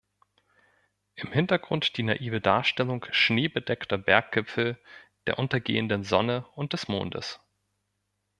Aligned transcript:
Im 1.13 1.31
Hintergrund 1.31 1.95
die 1.97 2.01
naive 2.01 2.41
Darstellung 2.41 3.05
schneebedeckter 3.11 3.99
Berggipfel, 3.99 4.79
der 5.27 5.37
untergehenden 5.37 6.03
Sonne 6.03 6.47
und 6.55 6.73
des 6.73 6.87
Mondes. 6.87 7.39